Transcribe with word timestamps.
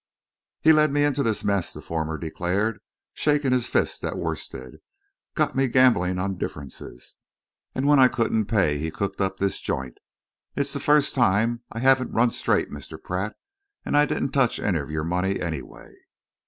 "He 0.61 0.73
led 0.73 0.91
me 0.91 1.03
into 1.03 1.21
this 1.21 1.43
mess," 1.43 1.73
the 1.73 1.79
former 1.79 2.17
declared, 2.17 2.79
shaking 3.13 3.51
his 3.51 3.67
fist 3.67 4.03
at 4.03 4.17
Worstead. 4.17 4.77
"Got 5.35 5.55
me 5.55 5.67
gambling 5.67 6.17
on 6.17 6.39
differences, 6.39 7.17
and 7.75 7.85
when 7.85 7.99
I 7.99 8.07
couldn't 8.07 8.45
pay 8.47 8.79
he 8.79 8.89
cooked 8.89 9.21
up 9.21 9.37
this 9.37 9.59
joint. 9.59 9.99
It's 10.55 10.73
the 10.73 10.79
first 10.79 11.13
time 11.13 11.61
I 11.71 11.77
haven't 11.77 12.13
run 12.13 12.31
straight, 12.31 12.71
Mr. 12.71 12.99
Pratt, 12.99 13.35
and 13.85 13.95
I 13.95 14.07
didn't 14.07 14.31
touch 14.31 14.57
any 14.59 14.79
of 14.79 14.89
your 14.89 15.03
money, 15.03 15.39
anyway." 15.39 15.93